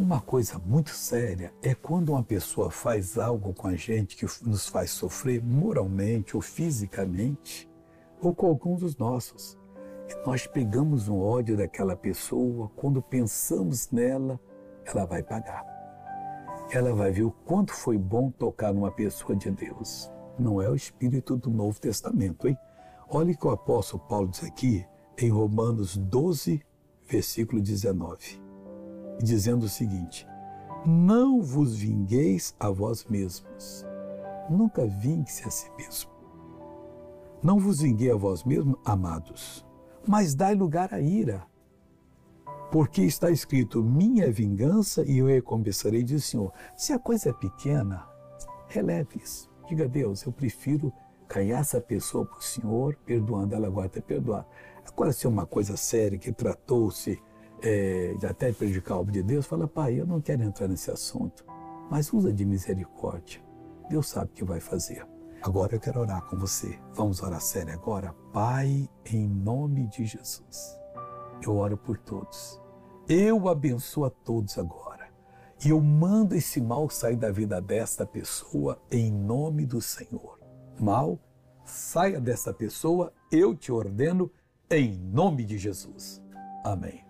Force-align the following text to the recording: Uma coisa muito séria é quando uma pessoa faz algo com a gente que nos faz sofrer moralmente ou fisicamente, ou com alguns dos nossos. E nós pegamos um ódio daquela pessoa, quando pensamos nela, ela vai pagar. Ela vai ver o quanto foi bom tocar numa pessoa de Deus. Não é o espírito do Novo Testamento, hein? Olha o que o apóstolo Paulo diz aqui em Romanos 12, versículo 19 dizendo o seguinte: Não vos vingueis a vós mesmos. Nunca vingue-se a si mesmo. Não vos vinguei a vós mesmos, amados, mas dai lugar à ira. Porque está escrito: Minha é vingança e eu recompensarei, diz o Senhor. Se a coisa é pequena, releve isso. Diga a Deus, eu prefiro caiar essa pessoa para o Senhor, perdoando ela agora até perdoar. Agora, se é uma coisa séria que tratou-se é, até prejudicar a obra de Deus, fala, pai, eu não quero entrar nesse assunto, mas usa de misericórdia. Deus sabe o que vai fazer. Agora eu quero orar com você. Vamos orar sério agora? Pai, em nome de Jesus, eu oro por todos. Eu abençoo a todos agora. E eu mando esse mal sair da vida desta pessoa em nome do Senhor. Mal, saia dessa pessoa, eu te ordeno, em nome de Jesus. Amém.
Uma 0.00 0.20
coisa 0.20 0.60
muito 0.64 0.90
séria 0.90 1.52
é 1.60 1.74
quando 1.74 2.10
uma 2.10 2.22
pessoa 2.22 2.70
faz 2.70 3.18
algo 3.18 3.52
com 3.52 3.66
a 3.66 3.74
gente 3.74 4.16
que 4.16 4.24
nos 4.46 4.68
faz 4.68 4.92
sofrer 4.92 5.42
moralmente 5.42 6.36
ou 6.36 6.40
fisicamente, 6.40 7.68
ou 8.22 8.32
com 8.32 8.46
alguns 8.46 8.80
dos 8.80 8.96
nossos. 8.96 9.58
E 10.08 10.14
nós 10.24 10.46
pegamos 10.46 11.08
um 11.08 11.18
ódio 11.18 11.56
daquela 11.56 11.96
pessoa, 11.96 12.70
quando 12.76 13.02
pensamos 13.02 13.90
nela, 13.90 14.38
ela 14.84 15.04
vai 15.04 15.20
pagar. 15.20 15.66
Ela 16.70 16.94
vai 16.94 17.10
ver 17.10 17.24
o 17.24 17.32
quanto 17.32 17.74
foi 17.74 17.98
bom 17.98 18.30
tocar 18.30 18.72
numa 18.72 18.92
pessoa 18.92 19.34
de 19.34 19.50
Deus. 19.50 20.08
Não 20.38 20.62
é 20.62 20.70
o 20.70 20.76
espírito 20.76 21.36
do 21.36 21.50
Novo 21.50 21.80
Testamento, 21.80 22.46
hein? 22.46 22.56
Olha 23.08 23.32
o 23.32 23.36
que 23.36 23.46
o 23.48 23.50
apóstolo 23.50 24.04
Paulo 24.08 24.28
diz 24.28 24.44
aqui 24.44 24.86
em 25.18 25.28
Romanos 25.28 25.96
12, 25.96 26.62
versículo 27.08 27.60
19 27.60 28.47
dizendo 29.18 29.64
o 29.64 29.68
seguinte: 29.68 30.26
Não 30.86 31.40
vos 31.42 31.76
vingueis 31.76 32.54
a 32.58 32.70
vós 32.70 33.04
mesmos. 33.04 33.84
Nunca 34.48 34.86
vingue-se 34.86 35.46
a 35.46 35.50
si 35.50 35.70
mesmo. 35.76 36.10
Não 37.42 37.58
vos 37.58 37.80
vinguei 37.80 38.10
a 38.10 38.16
vós 38.16 38.42
mesmos, 38.44 38.76
amados, 38.84 39.64
mas 40.06 40.34
dai 40.34 40.54
lugar 40.54 40.92
à 40.92 41.00
ira. 41.00 41.46
Porque 42.70 43.02
está 43.02 43.30
escrito: 43.30 43.82
Minha 43.82 44.24
é 44.24 44.30
vingança 44.30 45.04
e 45.04 45.18
eu 45.18 45.26
recompensarei, 45.26 46.02
diz 46.02 46.24
o 46.24 46.26
Senhor. 46.26 46.52
Se 46.76 46.92
a 46.92 46.98
coisa 46.98 47.30
é 47.30 47.32
pequena, 47.32 48.06
releve 48.68 49.18
isso. 49.22 49.50
Diga 49.68 49.84
a 49.84 49.88
Deus, 49.88 50.24
eu 50.24 50.32
prefiro 50.32 50.92
caiar 51.28 51.60
essa 51.60 51.80
pessoa 51.80 52.24
para 52.24 52.38
o 52.38 52.42
Senhor, 52.42 52.96
perdoando 53.04 53.54
ela 53.54 53.66
agora 53.66 53.86
até 53.86 54.00
perdoar. 54.00 54.46
Agora, 54.86 55.12
se 55.12 55.26
é 55.26 55.28
uma 55.28 55.46
coisa 55.46 55.76
séria 55.76 56.18
que 56.18 56.32
tratou-se 56.32 57.22
é, 57.62 58.14
até 58.28 58.52
prejudicar 58.52 58.94
a 58.94 59.00
obra 59.00 59.12
de 59.12 59.22
Deus, 59.22 59.46
fala, 59.46 59.66
pai, 59.66 60.00
eu 60.00 60.06
não 60.06 60.20
quero 60.20 60.42
entrar 60.42 60.68
nesse 60.68 60.90
assunto, 60.90 61.44
mas 61.90 62.12
usa 62.12 62.32
de 62.32 62.44
misericórdia. 62.44 63.40
Deus 63.88 64.08
sabe 64.08 64.30
o 64.30 64.34
que 64.34 64.44
vai 64.44 64.60
fazer. 64.60 65.06
Agora 65.42 65.74
eu 65.74 65.80
quero 65.80 66.00
orar 66.00 66.22
com 66.26 66.36
você. 66.36 66.78
Vamos 66.94 67.22
orar 67.22 67.40
sério 67.40 67.72
agora? 67.72 68.14
Pai, 68.32 68.88
em 69.06 69.28
nome 69.28 69.86
de 69.86 70.04
Jesus, 70.04 70.78
eu 71.42 71.56
oro 71.56 71.76
por 71.76 71.96
todos. 71.98 72.60
Eu 73.08 73.48
abençoo 73.48 74.04
a 74.04 74.10
todos 74.10 74.58
agora. 74.58 75.08
E 75.64 75.70
eu 75.70 75.80
mando 75.80 76.34
esse 76.34 76.60
mal 76.60 76.88
sair 76.90 77.16
da 77.16 77.30
vida 77.30 77.60
desta 77.60 78.04
pessoa 78.06 78.80
em 78.90 79.10
nome 79.10 79.64
do 79.64 79.80
Senhor. 79.80 80.38
Mal, 80.78 81.18
saia 81.64 82.20
dessa 82.20 82.52
pessoa, 82.52 83.12
eu 83.32 83.54
te 83.56 83.72
ordeno, 83.72 84.30
em 84.70 84.96
nome 84.98 85.44
de 85.44 85.56
Jesus. 85.56 86.22
Amém. 86.64 87.07